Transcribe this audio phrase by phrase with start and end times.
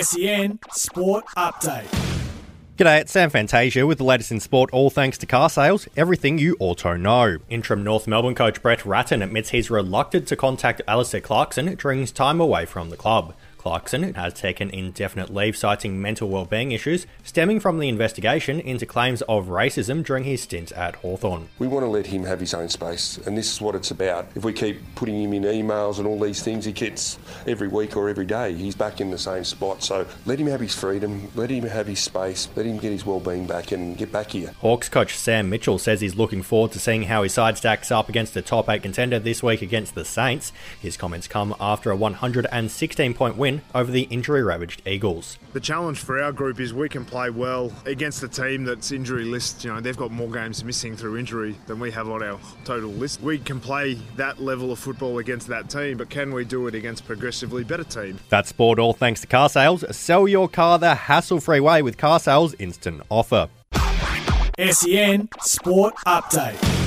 [0.00, 1.86] SEN Sport Update.
[2.78, 6.38] G'day, it's Sam Fantasia with the latest in sport, all thanks to car sales, everything
[6.38, 7.36] you auto know.
[7.50, 12.10] Interim North Melbourne coach Brett Ratten admits he's reluctant to contact Alastair Clarkson during his
[12.10, 13.34] time away from the club.
[13.62, 19.22] Clarkson has taken indefinite leave citing mental well-being issues stemming from the investigation into claims
[19.28, 21.48] of racism during his stint at Hawthorn.
[21.60, 24.26] We want to let him have his own space, and this is what it's about.
[24.34, 27.96] If we keep putting him in emails and all these things he gets every week
[27.96, 29.84] or every day, he's back in the same spot.
[29.84, 33.06] So let him have his freedom, let him have his space, let him get his
[33.06, 34.52] well-being back and get back here.
[34.58, 38.08] Hawks coach Sam Mitchell says he's looking forward to seeing how his side stacks up
[38.08, 40.52] against the top 8 contender this week against the Saints.
[40.80, 45.38] His comments come after a 116 point win over the injury ravaged Eagles.
[45.52, 49.24] The challenge for our group is we can play well against a team that's injury
[49.24, 49.64] list.
[49.64, 52.90] You know, they've got more games missing through injury than we have on our total
[52.90, 53.20] list.
[53.20, 56.74] We can play that level of football against that team, but can we do it
[56.74, 58.18] against progressively better team?
[58.28, 59.84] That's sport all thanks to car sales.
[59.94, 63.48] Sell your car the hassle free way with car sales instant offer.
[64.58, 66.81] SEN Sport Update.